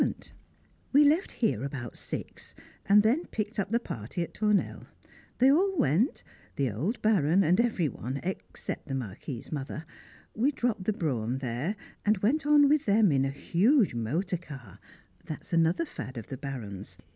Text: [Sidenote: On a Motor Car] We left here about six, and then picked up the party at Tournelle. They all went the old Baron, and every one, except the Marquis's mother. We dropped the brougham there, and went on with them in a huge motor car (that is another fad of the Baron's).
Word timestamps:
[Sidenote: 0.01 0.15
On 0.15 0.17
a 0.17 0.23
Motor 0.23 0.31
Car] 0.31 0.89
We 0.93 1.03
left 1.03 1.31
here 1.33 1.63
about 1.63 1.95
six, 1.95 2.55
and 2.87 3.03
then 3.03 3.25
picked 3.27 3.59
up 3.59 3.69
the 3.69 3.79
party 3.79 4.23
at 4.23 4.33
Tournelle. 4.33 4.87
They 5.37 5.51
all 5.51 5.77
went 5.77 6.23
the 6.55 6.71
old 6.71 6.99
Baron, 7.03 7.43
and 7.43 7.61
every 7.61 7.87
one, 7.87 8.17
except 8.23 8.87
the 8.87 8.95
Marquis's 8.95 9.51
mother. 9.51 9.85
We 10.35 10.53
dropped 10.53 10.85
the 10.85 10.93
brougham 10.93 11.37
there, 11.37 11.75
and 12.03 12.17
went 12.17 12.47
on 12.47 12.67
with 12.67 12.85
them 12.87 13.11
in 13.11 13.25
a 13.25 13.29
huge 13.29 13.93
motor 13.93 14.37
car 14.37 14.79
(that 15.25 15.41
is 15.41 15.53
another 15.53 15.85
fad 15.85 16.17
of 16.17 16.25
the 16.25 16.37
Baron's). 16.37 16.97